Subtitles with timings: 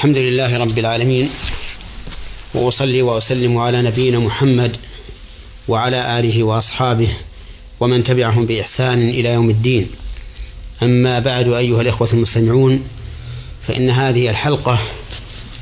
[0.00, 1.30] الحمد لله رب العالمين
[2.54, 4.76] وأصلي وأسلم على نبينا محمد
[5.68, 7.08] وعلى آله وأصحابه
[7.80, 9.90] ومن تبعهم بإحسان إلى يوم الدين.
[10.82, 12.84] أما بعد أيها الإخوة المستمعون
[13.62, 14.78] فإن هذه الحلقة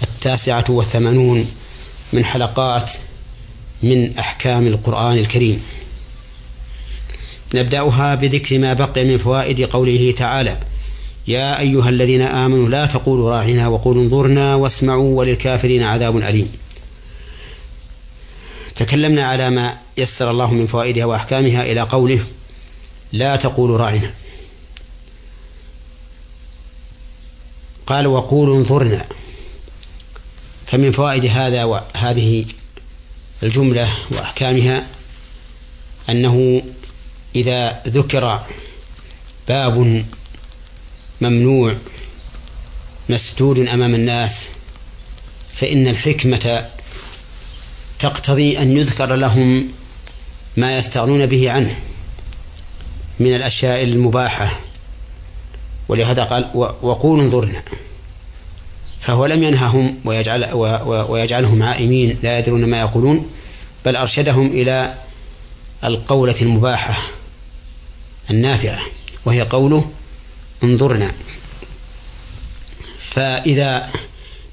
[0.03, 1.51] التاسعة والثمانون
[2.13, 2.93] من حلقات
[3.83, 5.63] من أحكام القرآن الكريم.
[7.55, 10.59] نبدأها بذكر ما بقي من فوائد قوله تعالى
[11.29, 16.53] يا أيها الذين آمنوا لا تقولوا راعنا وقولوا انظرنا واسمعوا وللكافرين عذاب أليم.
[18.77, 22.25] تكلمنا على ما يسر الله من فوائدها وأحكامها إلى قوله
[23.13, 24.15] لا تقولوا راعنا
[27.87, 29.05] قال وقولوا انظرنا.
[30.67, 32.45] فمن فوائد هذا وهذه
[33.43, 34.87] الجملة وأحكامها
[36.11, 36.63] أنه
[37.37, 38.41] إذا ذكر
[39.49, 40.05] باب
[41.21, 41.75] ممنوع
[43.09, 44.49] مسدود أمام الناس
[45.55, 46.69] فإن الحكمة
[47.99, 49.69] تقتضي أن يذكر لهم
[50.57, 51.77] ما يستغنون به عنه
[53.21, 54.61] من الأشياء المباحة.
[55.89, 56.51] ولهذا قال
[56.83, 57.63] وقولوا انظرنا.
[59.01, 60.49] فهو لم ينههم ويجعل
[61.09, 63.31] ويجعلهم عائمين لا يدرون ما يقولون
[63.85, 64.95] بل أرشدهم إلى
[65.85, 66.99] القولة المباحة
[68.31, 68.79] النافعة
[69.25, 69.91] وهي قوله
[70.63, 71.13] انظرنا.
[72.99, 73.91] فإذا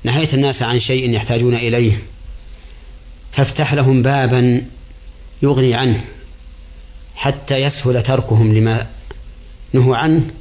[0.03, 2.03] نهيت الناس عن شيء يحتاجون إليه
[3.31, 4.65] فافتح لهم بابا
[5.41, 6.05] يغني عنه
[7.15, 8.87] حتى يسهل تركهم لما
[9.73, 10.31] نهوا عنه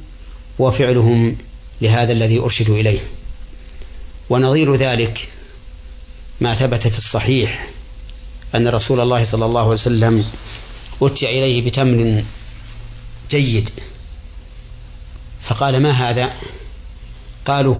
[0.59, 1.37] وفعلهم
[1.81, 2.99] لهذا الذي أرشدوا إليه.
[4.29, 5.29] ونظير ذلك
[6.41, 7.67] ما ثبت في الصحيح
[8.55, 10.25] أن رسول الله صلى الله عليه وسلم
[11.01, 12.23] أتي إليه بتمر
[13.29, 13.69] جيد.
[15.47, 16.29] فقال ما هذا؟
[17.45, 17.75] قالوا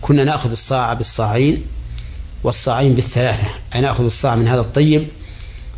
[0.00, 1.64] كنا نأخذ الصاع بالصاعين
[2.44, 5.08] والصاعين بالثلاثة أي نأخذ الصاع من هذا الطيب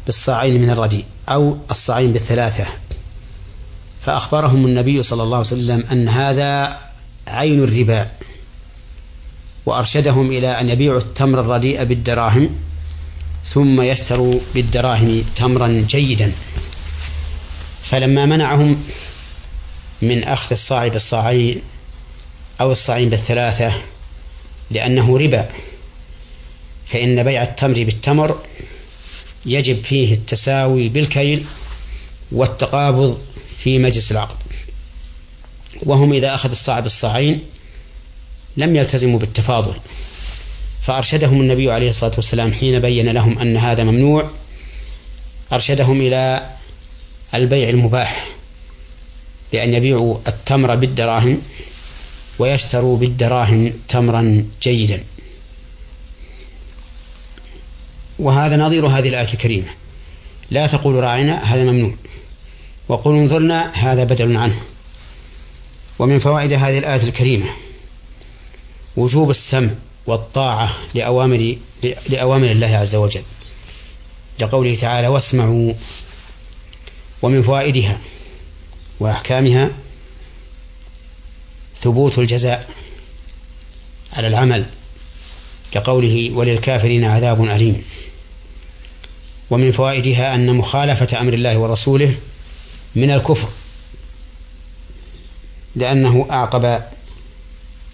[0.06, 2.66] بالصاعين من الرديء أو الصاعين بالثلاثة.
[4.06, 6.78] فأخبرهم النبي صلى الله عليه وسلم أن هذا
[7.28, 8.08] عين الربا
[9.66, 12.50] وأرشدهم إلى أن يبيعوا التمر الرديء بالدراهم
[13.44, 16.32] ثم يشتروا بالدراهم تمرا جيدا.
[17.82, 18.82] فلما منعهم
[20.02, 21.62] من أخذ الصاع بالصاعين
[22.60, 23.72] أو الصاعين بالثلاثة
[24.70, 25.48] لأنه ربا.
[26.86, 28.38] فإن بيع التمر بالتمر
[29.46, 31.44] يجب فيه التساوي بالكيل
[32.32, 33.20] والتقابض
[33.58, 34.36] في مجلس العقد.
[35.82, 37.42] وهم إذا أخذ الصاع بالصاعين
[38.56, 39.74] لم يلتزموا بالتفاضل.
[40.82, 44.30] فأرشدهم النبي عليه الصلاة والسلام حين بين لهم أن هذا ممنوع
[45.52, 46.50] أرشدهم إلى
[47.34, 48.33] البيع المباح.
[49.54, 51.42] بأن يبيعوا التمر بالدراهم
[52.38, 55.04] ويشتروا بالدراهم تمرا جيدا.
[58.18, 59.68] وهذا نظير هذه الآية الكريمة.
[60.50, 61.94] لا تقولوا راعنا هذا ممنوع.
[62.88, 64.60] وقل انظرنا هذا بدل عنه.
[65.98, 67.46] ومن فوائد هذه الآية الكريمة
[68.96, 69.70] وجوب السمع
[70.06, 71.56] والطاعة لأوامر
[72.08, 73.22] لأوامر الله عز وجل.
[74.40, 75.72] لقوله تعالى واسمعوا.
[77.22, 77.98] ومن فوائدها
[79.00, 79.70] وأحكامها
[81.80, 82.70] ثبوت الجزاء
[84.12, 84.66] على العمل
[85.72, 87.84] كقوله وللكافرين عذاب أليم.
[89.50, 92.14] ومن فوائدها أن مخالفة أمر الله ورسوله
[92.94, 93.48] من الكفر
[95.76, 96.82] لأنه أعقب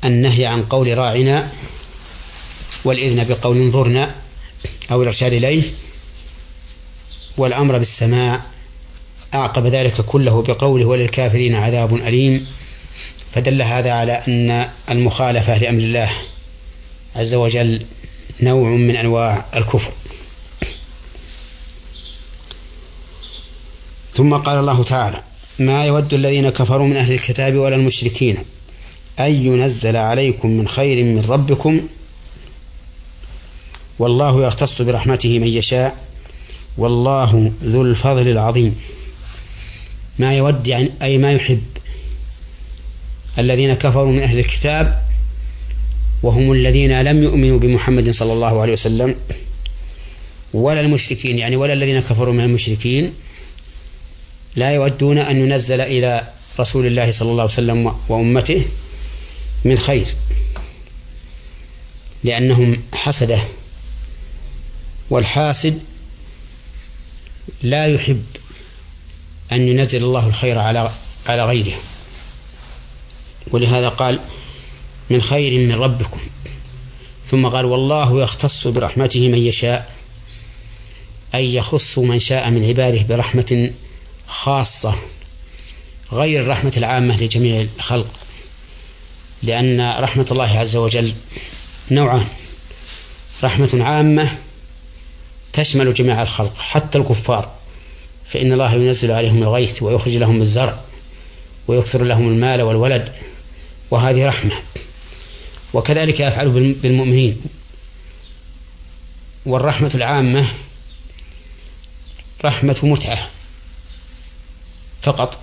[0.05, 1.53] النهي عن قول راعنا
[2.84, 4.15] والإذن بقول انظرنا
[4.91, 5.62] أو الإرشاد إليه
[7.37, 8.43] والأمر بالسماع
[9.35, 12.47] أعقب ذلك كله بقوله وللكافرين عذاب أليم.
[13.33, 16.11] فدل هذا على أن المخالفة لأمر الله
[17.17, 17.83] عز وجل
[18.43, 19.93] نوع من أنواع الكفر.
[24.15, 25.23] ثم قال الله تعالى
[25.59, 28.37] ما يود الذين كفروا من أهل الكتاب ولا المشركين
[29.21, 31.89] أن ينزل عليكم من خير من ربكم
[33.99, 35.97] والله يختص برحمته من يشاء
[36.79, 38.76] والله ذو الفضل العظيم.
[40.19, 41.62] ما يود يعني أي ما يحب.
[43.39, 45.03] الذين كفروا من أهل الكتاب
[46.23, 49.17] وهم الذين لم يؤمنوا بمحمد صلى الله عليه وسلم
[50.53, 53.12] ولا المشركين يعني ولا الذين كفروا من المشركين
[54.57, 56.29] لا يودون أن ينزل إلى
[56.61, 58.65] رسول الله صلى الله عليه وسلم وأمته
[59.65, 60.07] من خير
[62.25, 63.41] لأنهم حسده
[65.11, 65.81] والحاسد
[67.62, 68.25] لا يحب.
[69.52, 70.91] أن ينزل الله الخير على
[71.26, 71.76] على غيره.
[73.50, 74.20] ولهذا قال
[75.11, 76.20] من خير من ربكم.
[77.26, 79.94] ثم قال والله يختص برحمته من يشاء
[81.35, 83.70] أي يخص من شاء من عباده برحمة
[84.26, 84.94] خاصة
[86.12, 88.12] غير الرحمة العامة لجميع الخلق
[89.43, 91.14] لأن رحمة الله عز وجل
[91.91, 92.26] نوعان
[93.44, 94.38] رحمة عامة
[95.52, 97.60] تشمل جميع الخلق حتى الكفار.
[98.31, 100.81] فإن الله ينزل عليهم الغيث ويخرج لهم الزرع
[101.69, 103.12] ويكثر لهم المال والولد
[103.91, 104.53] وهذه رحمة.
[105.73, 107.41] وكذلك يفعل بالمؤمنين.
[109.47, 110.49] والرحمة العامة
[112.44, 113.29] رحمة متعة
[115.03, 115.38] فقط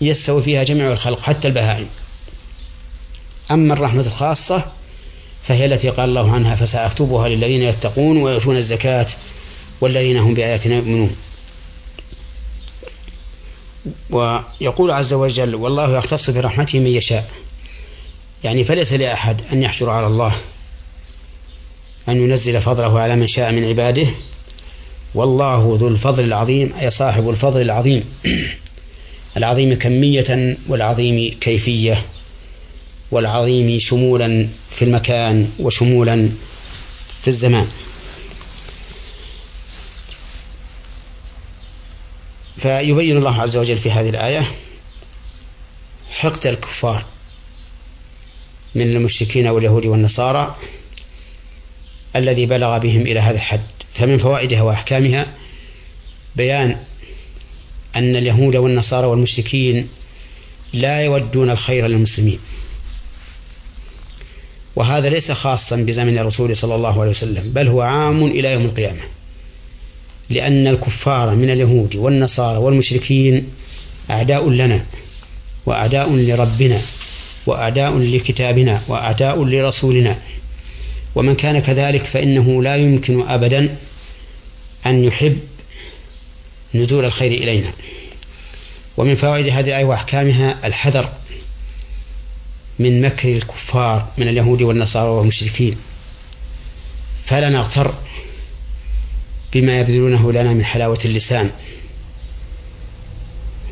[0.00, 1.88] يستوي فيها جميع الخلق حتى البهائم.
[3.50, 4.72] أما الرحمة الخاصة
[5.42, 9.06] فهي التي قال الله عنها فسأكتبها للذين يتقون ويؤتون الزكاة
[9.80, 11.16] والذين هم بآياتنا يؤمنون.
[14.10, 17.30] ويقول عز وجل والله يختص برحمته من يشاء.
[18.44, 20.36] يعني فليس لأحد أن يحشر على الله
[22.08, 24.06] أن ينزل فضله على من شاء من عباده.
[25.14, 28.04] والله ذو الفضل العظيم أي صاحب الفضل العظيم.
[29.36, 32.02] العظيم كمية والعظيم كيفية
[33.10, 36.28] والعظيم شمولا في المكان وشمولا
[37.22, 37.66] في الزمان.
[42.66, 44.42] فيبين الله عز وجل في هذه الآية
[46.10, 47.04] حقد الكفار
[48.74, 50.56] من المشركين واليهود والنصارى
[52.16, 53.60] الذي بلغ بهم إلى هذا الحد.
[53.94, 55.26] فمن فوائدها وأحكامها
[56.36, 56.76] بيان
[57.96, 59.88] أن اليهود والنصارى والمشركين
[60.72, 62.38] لا يودون الخير للمسلمين.
[64.76, 69.15] وهذا ليس خاصا بزمن الرسول صلى الله عليه وسلم بل هو عام إلى يوم القيامة.
[70.30, 73.48] لأن الكفار من اليهود والنصارى والمشركين
[74.10, 74.84] أعداء لنا
[75.66, 76.80] وأعداء لربنا
[77.46, 80.18] وأعداء لكتابنا وأعداء لرسولنا.
[81.14, 83.76] ومن كان كذلك فإنه لا يمكن أبدا
[84.86, 85.38] أن يحب
[86.74, 87.72] نزول الخير إلينا.
[88.96, 91.08] ومن فوائد هذه الآية وأحكامها الحذر
[92.78, 95.76] من مكر الكفار من اليهود والنصارى والمشركين.
[97.24, 97.94] فلا نغتر
[99.52, 101.50] بما يبذلونه لنا من حلاوة اللسان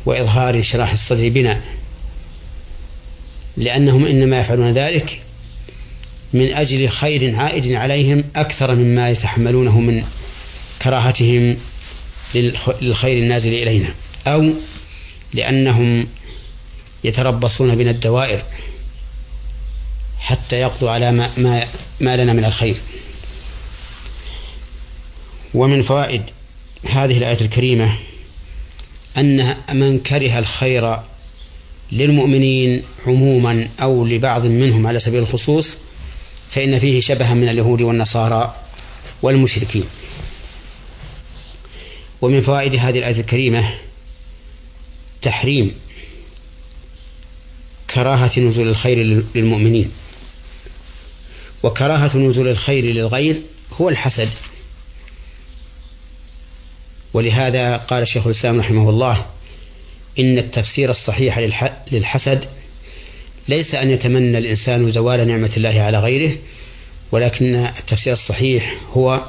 [0.05, 1.61] وإظهار انشراح الصدر بنا
[3.57, 5.21] لأنهم إنما يفعلون ذلك
[6.33, 10.03] من أجل خير عائد عليهم أكثر مما يتحملونه من
[10.81, 11.57] كراهتهم
[12.81, 13.93] للخير النازل إلينا
[14.27, 14.49] أو
[15.33, 16.07] لأنهم
[17.03, 18.43] يتربصون بنا الدوائر
[20.19, 21.67] حتى يقضوا على ما, ما,
[21.99, 22.75] ما لنا من الخير.
[25.55, 26.21] ومن فوائد
[26.89, 27.97] هذه الآية الكريمة
[29.17, 30.99] أن من كره الخير
[31.91, 35.77] للمؤمنين عموما أو لبعض منهم على سبيل الخصوص
[36.49, 38.55] فإن فيه شبها من اليهود والنصارى
[39.21, 39.83] والمشركين.
[42.21, 43.69] ومن فوائد هذه الآية الكريمة
[45.21, 45.71] تحريم
[47.93, 49.91] كراهة نزول الخير للمؤمنين.
[51.63, 53.41] وكراهة نزول الخير للغير
[53.81, 54.29] هو الحسد.
[57.15, 59.25] ولهذا قال شيخ الإسلام رحمه الله
[60.19, 61.39] إن التفسير الصحيح
[61.91, 62.45] للحسد
[63.47, 66.37] ليس أن يتمنى الإنسان زوال نعمة الله على غيره
[67.11, 69.21] ولكن التفسير الصحيح هو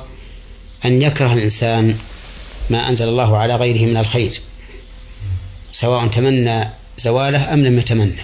[0.84, 1.99] أن يكره الإنسان
[2.70, 4.40] ما أنزل الله على غيره من الخير
[5.72, 6.68] سواء تمنى
[6.99, 8.22] زواله أم لم يتمنى.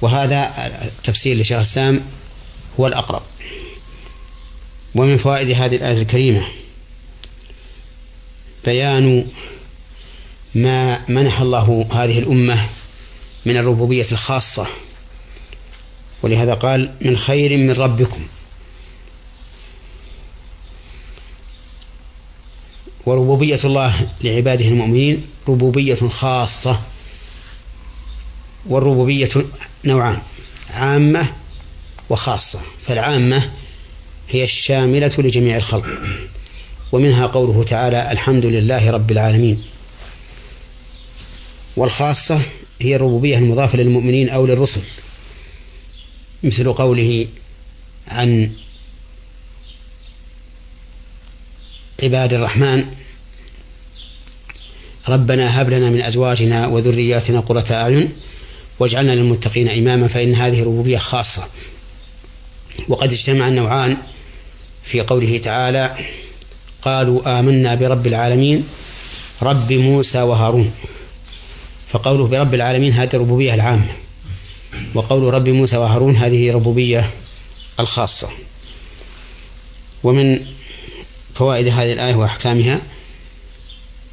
[0.00, 0.52] وهذا
[0.84, 2.00] التفسير لشيخ الإسلام
[2.80, 3.22] هو الأقرب.
[4.94, 6.59] ومن فوائد هذه الآية الكريمة
[8.64, 9.26] بيان
[10.54, 12.66] ما منح الله هذه الأمة
[13.46, 14.66] من الربوبية الخاصة.
[16.22, 18.26] ولهذا قال من خير من ربكم.
[23.06, 26.80] وربوبية الله لعباده المؤمنين ربوبية خاصة
[28.66, 29.28] والربوبية
[29.84, 30.18] نوعان
[30.70, 31.26] عامة
[32.08, 32.60] وخاصة.
[32.86, 33.50] فالعامة
[34.28, 35.86] هي الشاملة لجميع الخلق.
[36.92, 39.62] ومنها قوله تعالى الحمد لله رب العالمين.
[41.76, 42.40] والخاصة
[42.80, 44.80] هي الربوبية المضافة للمؤمنين أو للرسل.
[46.42, 47.26] مثل قوله
[48.08, 48.52] عن
[52.02, 52.86] عباد الرحمن
[55.08, 58.12] ربنا هب لنا من أزواجنا وذرياتنا قرة أعين
[58.78, 61.48] واجعلنا للمتقين إماما فإن هذه ربوبية خاصة.
[62.88, 63.96] وقد اجتمع النوعان
[64.84, 65.96] في قوله تعالى
[66.82, 68.68] قالوا آمنا برب العالمين
[69.42, 70.72] رب موسى وهارون.
[71.92, 73.88] فقوله برب العالمين هذه الربوبية العامة
[74.94, 77.10] وقول رب موسى وهارون هذه ربوبية
[77.80, 78.28] الخاصة.
[80.02, 80.46] ومن
[81.34, 82.80] فوائد هذه الآية وأحكامها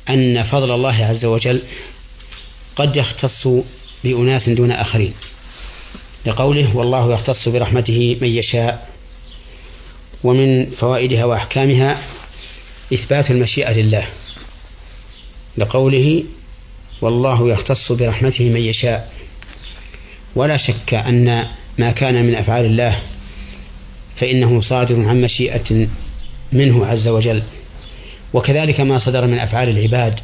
[0.09, 1.61] أن فضل الله عز وجل
[2.75, 3.47] قد يختص
[4.03, 5.13] بأناس دون آخرين.
[6.25, 8.89] لقوله والله يختص برحمته من يشاء.
[10.23, 12.01] ومن فوائدها وأحكامها
[12.93, 14.05] إثبات المشيئة لله
[15.57, 16.23] لقوله
[17.01, 19.11] والله يختص برحمته من يشاء
[20.35, 22.99] ولا شك أن ما كان من أفعال الله
[24.15, 25.87] فإنه صادر عن مشيئة
[26.51, 27.43] منه عز وجل.
[28.33, 30.19] وكذلك ما صدر من أفعال العباد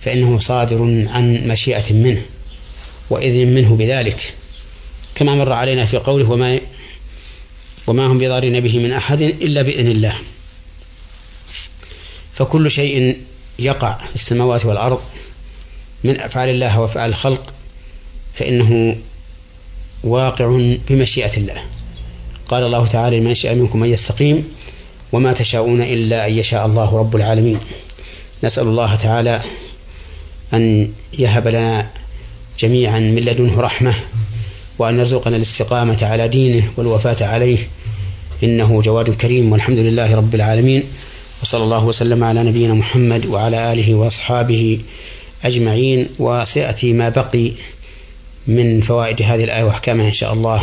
[0.00, 2.22] فإنه صادر عن مشيئة منه
[3.10, 4.34] وإذن منه بذلك.
[5.14, 6.60] كما مر علينا في قوله وما
[7.86, 10.14] وما هم بضارين به من أحد إلا بإذن الله.
[12.34, 13.16] فكل شيء
[13.58, 15.00] يقع في السماوات والأرض
[16.04, 17.54] من أفعال الله وأفعال الخلق
[18.34, 18.96] فإنه
[20.04, 21.62] واقع بمشيئة الله.
[22.48, 24.48] قال الله تعالى لمن شاء منكم أن يستقيم
[25.12, 27.58] وما تشاءون إلا أن يشاء الله رب العالمين.
[28.44, 29.40] نسأل الله تعالى
[30.54, 31.90] أن يهب لنا
[32.58, 33.94] جميعا من لدنه رحمة
[34.78, 37.58] وأن يرزقنا الاستقامة على دينه والوفاة عليه.
[38.42, 40.82] إنه جواد كريم والحمد لله رب العالمين.
[41.44, 44.80] وصلى الله وسلم على نبينا محمد وعلى آله وأصحابه
[45.44, 47.52] أجمعين وسيأتي ما بقي
[48.46, 50.62] من فوائد هذه الآية وأحكامها إن شاء الله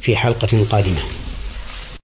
[0.00, 1.00] في حلقة قادمة.